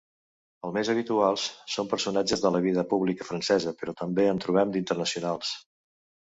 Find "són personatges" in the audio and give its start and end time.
1.73-2.41